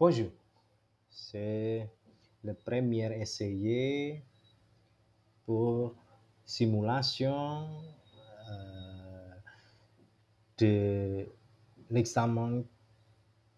[0.00, 0.30] Bonjour,
[1.10, 1.90] c'est
[2.44, 4.22] le premier essai
[5.44, 5.96] pour
[6.44, 7.68] simulation
[8.48, 9.30] euh,
[10.58, 11.26] de
[11.90, 12.62] l'examen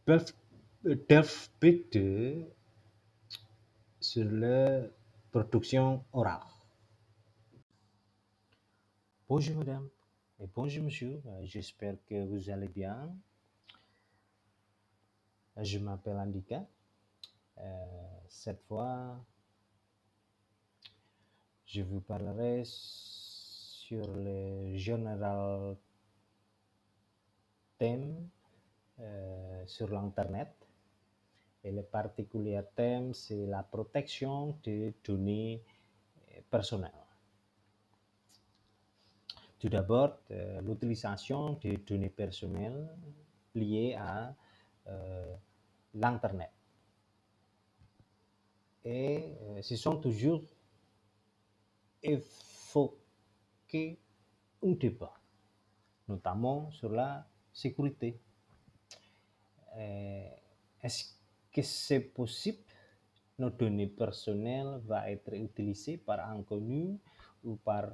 [0.06, 2.46] DELF B2
[4.00, 4.80] sur la
[5.30, 6.40] production orale.
[9.28, 9.90] Bonjour madame
[10.40, 13.14] et bonjour monsieur, Euh, j'espère que vous allez bien.
[15.62, 16.64] Je m'appelle Andika.
[17.58, 17.84] Euh,
[18.28, 19.22] cette fois,
[21.66, 25.76] je vous parlerai sur le général
[27.76, 28.26] thème
[29.00, 30.48] euh, sur l'Internet.
[31.62, 35.62] Et le particulier thème, c'est la protection des données
[36.32, 36.90] euh, personnelles.
[39.58, 40.16] Tout d'abord,
[40.62, 42.88] l'utilisation des données personnelles
[43.54, 44.34] liées à
[45.94, 46.50] l'Internet.
[48.84, 50.42] Et euh, ce sont toujours
[52.02, 53.98] évoqué
[54.62, 55.14] un débat,
[56.08, 58.18] notamment sur la sécurité.
[59.76, 60.28] Euh,
[60.82, 61.12] Est-ce
[61.52, 62.58] que c'est possible?
[63.38, 66.98] Nos données personnelles vont être utilisées par un inconnu
[67.42, 67.90] ou par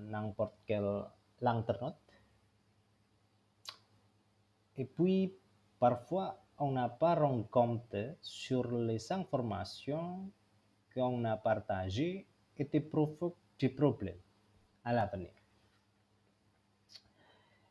[0.00, 0.84] n'importe quel
[1.40, 1.94] l'internet.
[4.76, 5.34] Et puis,
[5.78, 10.30] parfois, on n'a pas rendu compte sur les informations
[10.94, 12.26] qu'on a partagées
[12.58, 12.80] et des
[13.70, 14.20] problèmes
[14.84, 15.32] à l'avenir.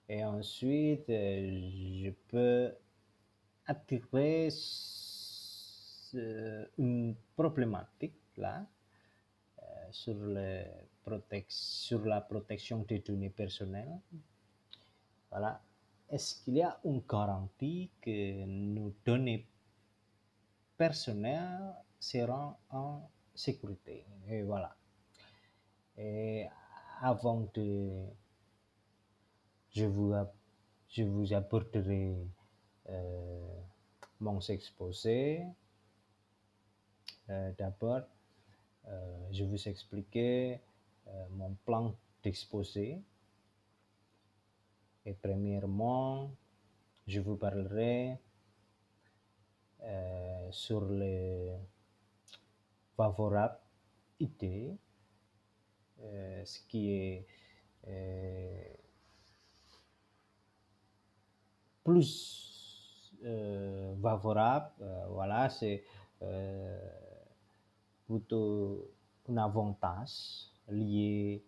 [0.10, 2.74] Et ensuite, euh, je peux
[3.66, 4.50] attirer
[6.78, 8.66] une problématique là
[9.62, 10.18] euh, sur,
[11.48, 14.00] sur la protection des données personnelles.
[15.30, 15.62] Voilà.
[16.12, 19.48] Est-ce qu'il y a une garantie que nos données
[20.78, 24.06] personnelles seront en sécurité?
[24.28, 24.76] Et voilà.
[25.98, 26.48] Et
[27.02, 28.04] avant de
[29.72, 30.14] je vous,
[30.90, 32.14] je vous apporterai
[32.90, 33.62] euh,
[34.20, 35.46] mon exposé.
[37.30, 38.02] Euh, D'abord,
[38.88, 40.60] euh, je vous expliquer
[41.08, 43.02] euh, mon plan d'exposé.
[45.06, 46.32] Et premièrement,
[47.08, 48.20] je vous parlerai
[49.82, 51.58] euh, sur les
[52.96, 53.58] favorables
[54.20, 54.78] idées,
[56.02, 57.26] euh, ce qui est
[57.88, 58.64] euh,
[61.84, 64.72] plus euh, favorable.
[65.10, 65.84] voilà, c'est
[68.06, 68.92] plutôt
[69.28, 71.44] un avantage lié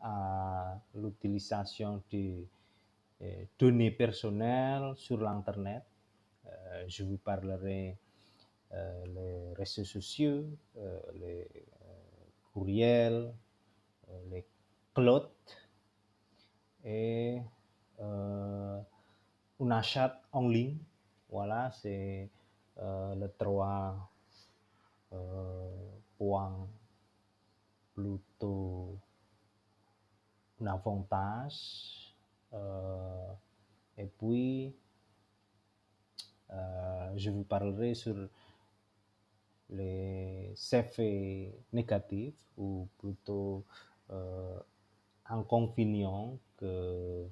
[0.00, 2.46] à l'utilisation de
[3.22, 5.82] euh, données personnelles sur l'Internet.
[6.44, 7.96] Euh, je vous parlerai
[8.72, 10.44] euh, les réseaux sociaux,
[11.14, 11.48] les
[12.52, 13.32] courriels,
[14.30, 14.44] les
[14.94, 15.32] clouds
[16.84, 17.40] et
[17.98, 18.84] un
[19.70, 20.78] achat en ligne.
[21.30, 22.30] Voilà, c'est
[22.76, 24.10] le trois
[26.18, 26.68] points
[27.94, 28.98] plutôt
[30.60, 32.14] un avantage.
[33.98, 34.74] Et puis,
[37.16, 38.16] je vous parlerai sur
[39.70, 43.64] les effets négatifs ou plutôt
[44.10, 44.60] euh,
[45.26, 47.26] inconvénients que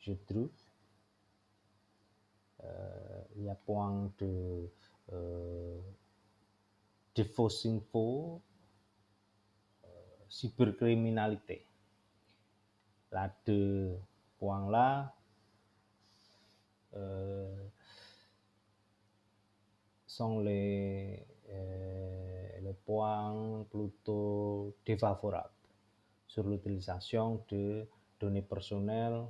[0.00, 0.50] je trouve.
[3.36, 4.68] Il y a point de,
[7.14, 8.40] de fausses infos,
[10.28, 11.64] cybercriminalité.
[13.12, 13.96] Là, deux
[14.38, 15.14] points-là,
[16.94, 17.68] euh,
[20.06, 25.50] sont les, euh, les points plutôt défavorables
[26.26, 27.86] sur l'utilisation de
[28.18, 29.24] données personnelles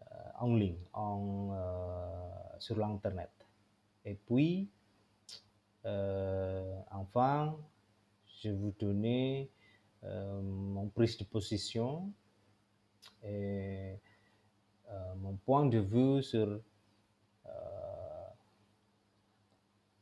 [0.00, 3.30] euh, en ligne, en, euh, sur l'Internet.
[4.04, 4.68] Et puis,
[5.86, 7.56] euh, enfin,
[8.42, 9.50] je vous donner
[10.02, 12.12] mon prise de position
[13.22, 13.98] et
[14.88, 17.50] euh, mon point de vue sur euh,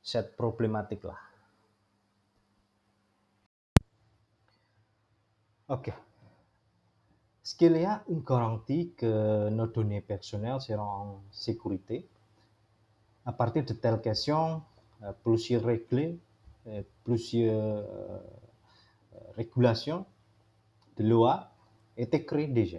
[0.03, 1.17] cette problématique-là.
[5.69, 5.89] Ok.
[5.89, 12.09] Est-ce qu'il y a une garantie que nos données personnelles seront en sécurité?
[13.27, 14.63] À partir de telles questions,
[15.03, 17.85] euh, plusieurs euh, plusieurs
[19.39, 20.05] euh, régulations
[20.97, 21.51] de loi
[21.97, 22.79] étaient créées déjà.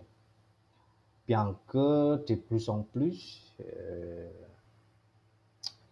[1.27, 4.29] Bien que de plus en plus, euh,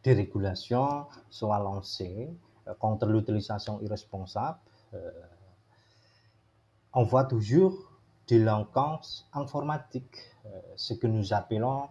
[0.03, 2.29] des régulations soient lancées
[2.79, 4.59] contre l'utilisation irresponsable,
[6.93, 7.91] on voit toujours
[8.27, 10.17] délinquance informatique,
[10.75, 11.87] ce que nous appelons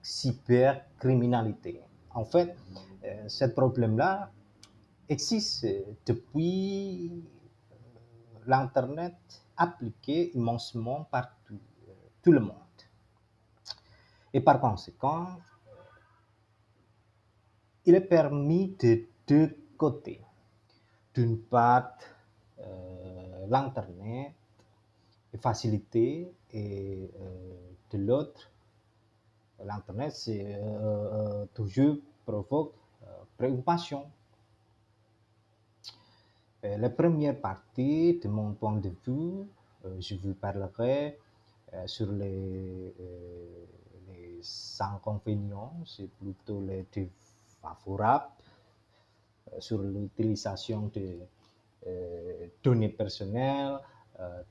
[0.00, 1.82] cybercriminalité.
[2.14, 2.56] En fait,
[3.28, 4.30] ce problème-là
[5.08, 5.66] existe
[6.06, 7.24] depuis
[8.46, 9.14] l'Internet
[9.56, 11.58] appliqué immensement partout,
[12.22, 12.56] tout le monde.
[14.34, 15.38] Et par conséquent,
[17.84, 20.20] il est permis de deux côtés.
[21.14, 21.98] D'une part,
[22.60, 24.32] euh, l'Internet
[25.34, 27.56] est facilité et euh,
[27.90, 28.50] de l'autre,
[29.64, 32.74] l'Internet euh, toujours provoque
[33.36, 34.06] préoccupation.
[36.62, 39.46] La première partie, de mon point de vue,
[39.98, 41.18] je vous parlerai
[41.86, 42.94] sur les
[44.80, 48.30] inconvénients, c'est plutôt les défavorables
[49.52, 51.18] euh, sur l'utilisation de
[51.86, 53.78] euh, données personnelles
[54.20, 54.42] euh,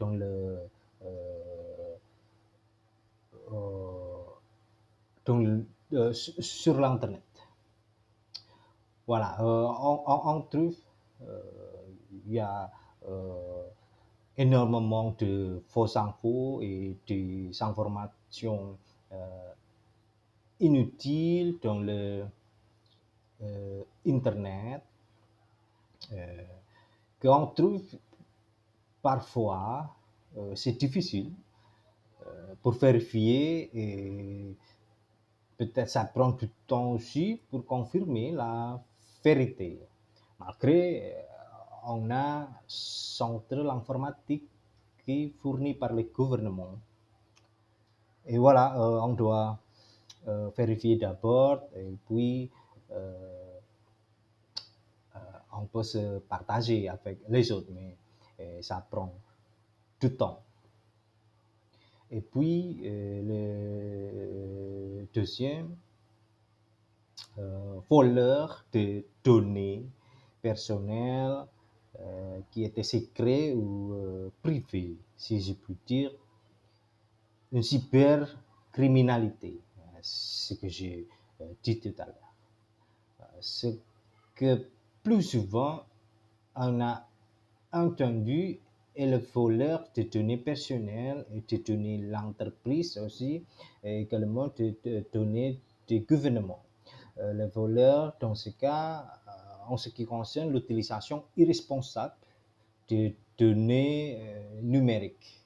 [6.14, 7.22] sur l'internet.
[9.08, 10.76] Voilà, on, trouve
[12.12, 12.72] il y a
[14.38, 18.78] énormément de fausses infos et des informations
[20.60, 22.26] inutile dans le
[23.42, 24.84] euh, Internet
[27.22, 27.84] qu'on trouve
[29.02, 29.96] parfois,
[30.56, 31.32] c'est difficile
[32.62, 34.56] pour vérifier et
[35.58, 38.82] peut-être ça prend du temps aussi pour confirmer la
[39.24, 39.80] vérité.
[40.40, 41.16] Malgré
[41.86, 44.44] on a centre informatique
[45.04, 46.80] qui est fourni par le gouvernement.
[48.26, 49.60] Et voilà, on doit
[50.28, 52.52] euh, vérifier d'abord et puis
[52.92, 53.58] euh,
[55.16, 55.20] euh,
[55.54, 57.98] on peut se partager avec les autres, mais
[58.62, 59.14] ça prend
[60.00, 60.42] du temps.
[62.10, 65.76] Et puis, le deuxième,
[67.90, 69.86] voleur de données
[70.42, 71.46] personnelles
[72.52, 73.94] qui étaient secrets ou
[74.42, 76.12] privés, si je puis dire,
[77.52, 79.60] une cybercriminalité
[80.02, 81.08] ce que j'ai
[81.42, 82.34] euh, dit tout à l'heure.
[83.22, 83.68] Euh, ce
[84.36, 84.68] que
[85.04, 85.84] plus souvent
[86.56, 87.08] on a
[87.72, 88.60] entendu
[88.96, 93.46] est le voleur de données personnelles et de données l'entreprise aussi,
[93.84, 94.76] et également de,
[95.14, 96.62] données du gouvernement.
[97.18, 99.21] Euh, le voleur, dans ce cas,
[99.72, 102.14] en ce qui concerne l'utilisation irresponsable
[102.90, 104.20] de données
[104.62, 105.42] numériques.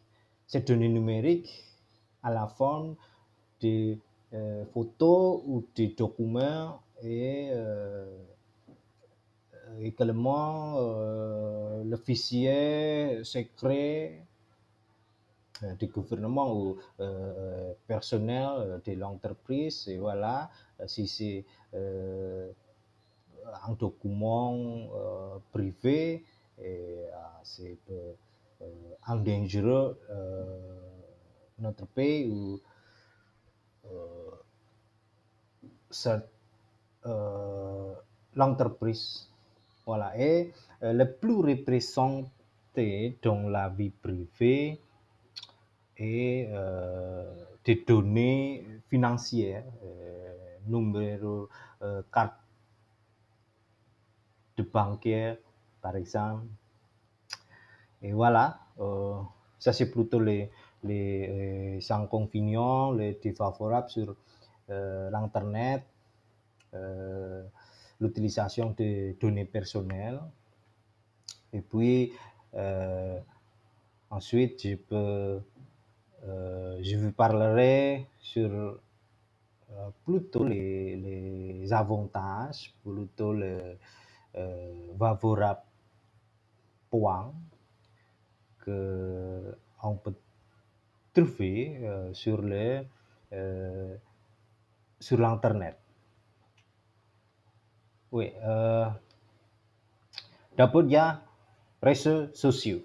[0.48, 1.63] Ces données numériques
[2.24, 2.95] à la forme
[3.62, 3.98] de
[4.33, 8.06] euh, photos ou des documents et euh,
[9.80, 14.25] également euh, le fichier secret
[15.80, 16.78] du gouvernement ou
[17.88, 20.50] personnel de l'entreprise et voilà
[20.86, 21.45] si c'est
[23.68, 24.57] un document
[25.51, 26.24] privé
[26.62, 27.06] et
[27.44, 27.77] c'est
[29.07, 29.97] un dangereux
[31.59, 32.59] notre pays ou
[37.06, 37.94] euh,
[38.35, 39.30] l'entreprise.
[39.85, 40.18] Voilà.
[40.19, 44.81] Et euh, le plus représenté dans la vie privée
[45.97, 49.64] est euh, des données financières,
[50.68, 51.47] numéro
[52.11, 52.44] carte
[54.57, 55.38] de bancaire,
[55.81, 56.45] par exemple.
[58.02, 58.59] Et voilà,
[59.59, 60.52] ça c'est plutôt les,
[60.83, 64.16] les, les inconvénients, les défavorables sur
[64.69, 65.83] euh, l'Internet,
[66.74, 67.44] euh,
[68.00, 70.19] l'utilisation de données personnelles.
[71.54, 72.14] Et puis,
[72.56, 73.19] euh,
[74.09, 75.42] ensuite, je, peux,
[76.81, 78.80] je vous parlerai sur
[80.04, 83.78] plutôt les, les, avantages, plutôt les
[84.99, 85.61] favorables
[86.89, 87.33] points
[88.63, 90.15] qu'on peut
[91.13, 92.87] trouver sur les
[94.99, 95.77] sur l'Internet.
[98.11, 98.33] Oui,
[100.57, 101.21] d'abord il y a
[101.81, 102.81] réseaux sociaux.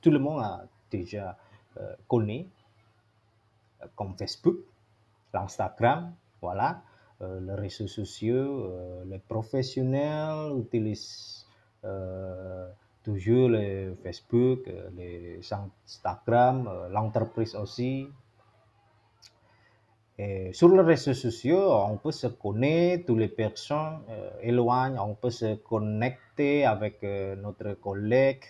[0.00, 1.36] Tout le monde a déjà
[2.08, 2.48] connu,
[3.94, 4.56] comme Facebook,
[5.32, 6.82] l'Instagram, voilà.
[7.22, 11.46] Euh, les réseaux sociaux, euh, les professionnels utilisent
[13.02, 18.06] toujours les Facebook, les Instagram, l'entreprise aussi,
[20.22, 25.14] Et sur les réseaux sociaux, on peut se connaître, toutes les personnes euh, éloignent, on
[25.14, 28.44] peut se connecter avec euh, notre collègue,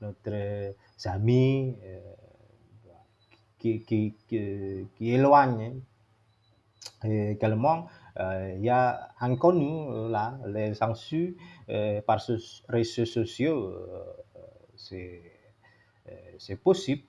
[0.00, 0.72] notre
[1.06, 1.98] ami euh,
[3.58, 5.80] qui, qui, qui, qui éloigne.
[7.02, 11.32] Et également, euh, il y a inconnu là, les censures
[11.68, 12.38] euh, par les
[12.68, 14.04] réseaux sociaux, euh,
[14.76, 15.22] c'est
[16.08, 17.02] euh, possible.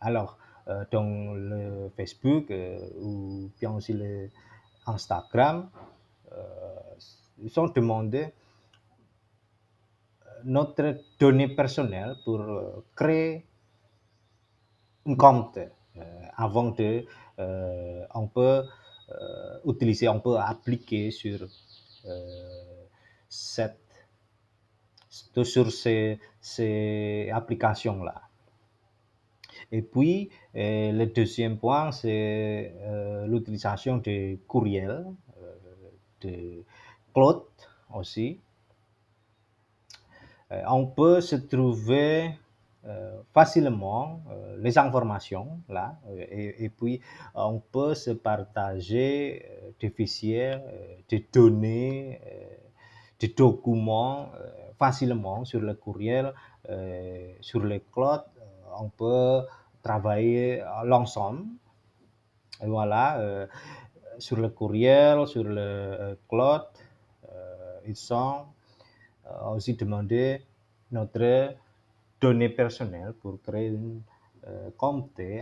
[0.00, 4.30] Alors, euh, dans le Facebook euh, ou bien aussi le
[4.86, 5.70] Instagram,
[6.32, 6.36] euh,
[7.42, 8.32] ils ont demandé
[10.44, 13.46] notre donnée personnelle pour euh, créer
[15.06, 16.00] un compte euh,
[16.36, 17.04] avant de
[17.38, 18.62] euh, on peut euh,
[19.64, 21.46] utiliser, on peut appliquer sur
[22.06, 22.84] euh,
[23.28, 23.78] cette
[25.44, 28.22] sur ces, ces applications-là.
[29.70, 35.06] Et puis, euh, le deuxième point, c'est euh, l'utilisation de courriels,
[35.40, 35.54] euh,
[36.20, 36.64] de
[37.12, 37.42] cloud
[37.92, 38.40] aussi.
[40.52, 42.30] Euh, on peut se trouver euh,
[43.32, 47.00] facilement euh, les informations là, euh, et, puis
[47.34, 52.44] on peut se partager euh, des fichiers, euh, des données, euh,
[53.20, 56.32] des documents euh, facilement sur le courriel,
[56.68, 58.22] euh, sur le cloud.
[58.38, 58.42] euh,
[58.80, 59.46] On peut
[59.82, 61.44] travailler l'ensemble.
[62.60, 63.46] Voilà, euh,
[64.18, 66.62] sur le courriel, sur le euh, cloud,
[67.32, 68.44] euh, ils sont
[69.26, 70.42] euh, aussi demandé
[70.92, 71.54] notre
[72.20, 74.02] données personnelles pour créer une
[74.46, 74.70] euh,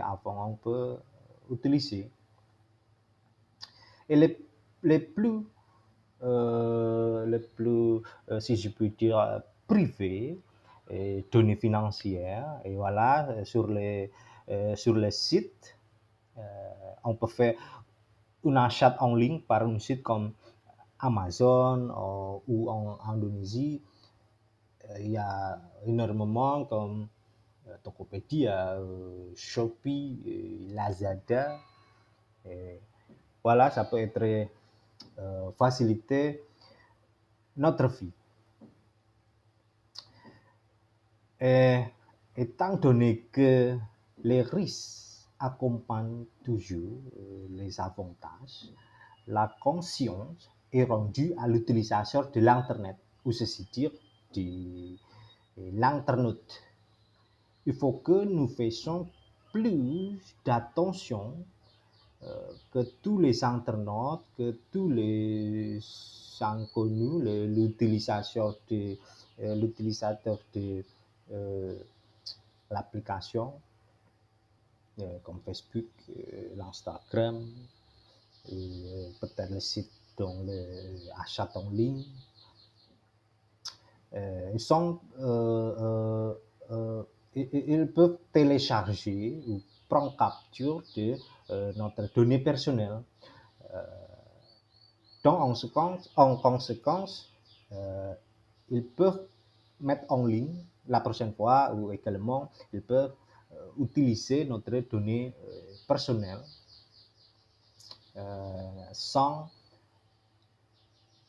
[0.01, 0.97] avant on peut
[1.51, 2.09] utiliser.
[4.09, 4.37] Et les,
[4.83, 5.41] les plus,
[6.23, 8.01] euh, les plus
[8.31, 10.39] euh, si je puis dire, euh, privés,
[11.31, 14.11] données financières, et voilà, euh, sur les,
[14.49, 15.77] euh, sur les sites,
[16.37, 16.41] euh,
[17.03, 17.55] on peut faire
[18.45, 20.33] un achat en ligne par un site comme
[20.99, 23.81] Amazon euh, ou en Indonésie.
[24.99, 27.07] Il y a énormément comme
[27.67, 31.57] euh, Tokopedia, euh, Shopee, euh, Lazada.
[32.49, 32.79] Et
[33.43, 34.49] voilà, ça peut être
[35.19, 36.43] euh, faciliter
[37.55, 38.11] notre vie.
[41.39, 41.83] Et
[42.35, 43.77] étant donné que
[44.23, 47.01] les risques accompagnent toujours
[47.49, 48.71] les avantages,
[49.27, 53.91] la conscience est rendue à l'utilisateur de l'Internet, ou ceci dire
[55.57, 56.61] l'internaute.
[57.65, 59.07] Il faut que nous fassions
[59.51, 61.33] plus d'attention
[62.23, 65.79] euh, que tous les internautes, que tous les
[66.41, 68.97] inconnus, le- l'utilisateur de,
[69.41, 70.83] euh, l'utilisateur de
[71.31, 71.75] euh,
[72.71, 73.53] l'application
[74.99, 77.45] euh, comme Facebook, euh, l'Instagram,
[78.51, 79.89] euh, peut-être le site
[81.17, 82.03] achat en ligne.
[84.15, 86.33] Euh, ils sont, euh,
[86.71, 87.03] euh,
[87.35, 91.17] ils, peuvent télécharger ou prendre capture de
[91.77, 93.01] notre donnée personnelle.
[95.23, 97.29] Donc, en conséquence, en conséquence
[98.69, 99.25] ils peuvent
[99.79, 103.13] mettre en ligne la prochaine fois ou également ils peuvent
[103.79, 105.33] utiliser notre donnée
[105.87, 106.41] personnelle
[108.91, 109.49] sans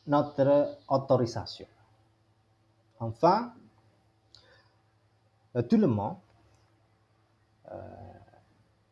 [0.05, 1.65] notre autorisation.
[2.99, 3.53] Enfin,
[5.55, 6.17] euh, tout le monde
[7.71, 7.77] euh,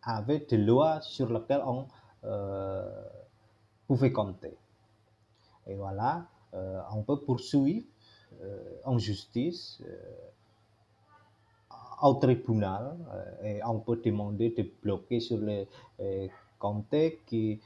[0.04, 1.88] avait des lois sur lesquelles on
[2.26, 3.04] euh,
[3.88, 4.58] pouvait compter.
[5.68, 7.86] Et voilà, euh, on peut poursuivre
[8.84, 9.82] en justice
[12.02, 12.98] au tribunal
[13.44, 15.68] et on peut demander de bloquer sur les
[16.58, 16.96] comptes
[17.28, 17.62] qui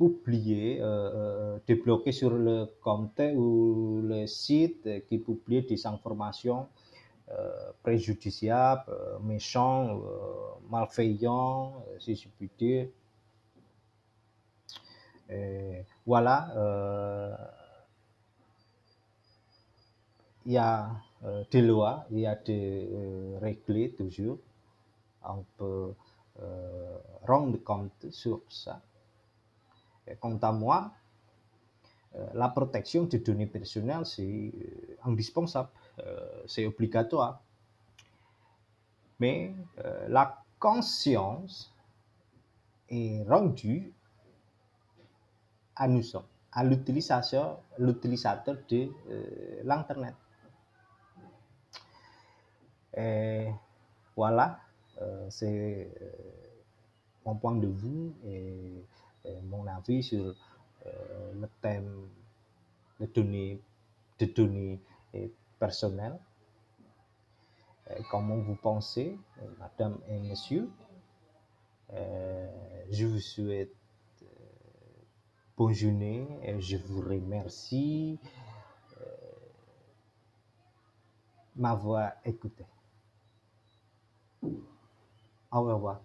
[0.00, 6.66] euh, publient, euh, euh, sur le compte ou le site qui publie des informations
[7.30, 12.88] euh, préjudiciables, euh, méchantes, euh, malveillantes, euh, si je puis dire.
[16.06, 17.34] Voilà, euh,
[20.46, 20.90] il y a
[21.24, 24.38] euh, des lois, il y a des euh, règles toujours.
[25.24, 25.94] On peut
[26.42, 28.80] euh, rendre compte sur ça.
[30.20, 30.92] Quant à moi,
[32.34, 35.68] la protection des données personnelles, c'est euh, indispensable,
[35.98, 37.40] euh, c'est obligatoire.
[39.18, 41.74] Mais euh, la conscience
[42.88, 43.92] est rendue
[45.76, 46.02] à nous
[46.52, 48.88] à l'utilisateur, l'utilisateur de
[49.64, 50.14] l'Internet.
[52.96, 53.48] Et
[54.14, 54.60] voilà,
[55.30, 55.90] c'est
[57.26, 58.12] mon point de vue
[59.44, 60.34] mon avis sur
[60.84, 62.08] le thème
[63.00, 63.60] des données,
[64.18, 64.80] de données
[65.58, 66.18] personnelles.
[68.10, 69.18] Comment vous pensez,
[69.58, 70.68] madame et monsieur
[72.90, 73.74] Je vous souhaite
[75.56, 78.18] bonne journée et je vous remercie
[81.56, 82.64] m'avoir écouté.
[85.52, 86.00] Au revoir.